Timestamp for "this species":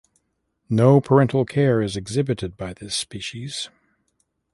2.73-3.69